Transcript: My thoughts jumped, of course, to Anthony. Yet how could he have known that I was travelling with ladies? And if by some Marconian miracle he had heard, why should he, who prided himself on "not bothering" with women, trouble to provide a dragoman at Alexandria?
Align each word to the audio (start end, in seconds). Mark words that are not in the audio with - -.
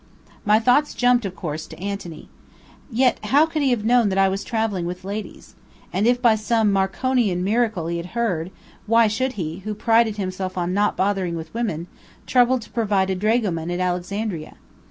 My 0.45 0.57
thoughts 0.59 0.95
jumped, 0.95 1.25
of 1.27 1.35
course, 1.35 1.67
to 1.67 1.79
Anthony. 1.79 2.27
Yet 2.91 3.19
how 3.25 3.45
could 3.45 3.61
he 3.61 3.69
have 3.69 3.85
known 3.85 4.09
that 4.09 4.17
I 4.17 4.29
was 4.29 4.43
travelling 4.43 4.87
with 4.87 5.03
ladies? 5.03 5.53
And 5.93 6.07
if 6.07 6.19
by 6.19 6.33
some 6.33 6.71
Marconian 6.73 7.43
miracle 7.43 7.85
he 7.85 7.97
had 7.97 8.07
heard, 8.17 8.49
why 8.87 9.05
should 9.05 9.33
he, 9.33 9.59
who 9.59 9.75
prided 9.75 10.17
himself 10.17 10.57
on 10.57 10.73
"not 10.73 10.97
bothering" 10.97 11.35
with 11.35 11.53
women, 11.53 11.85
trouble 12.25 12.57
to 12.57 12.69
provide 12.71 13.11
a 13.11 13.15
dragoman 13.15 13.69
at 13.69 13.79
Alexandria? 13.79 14.55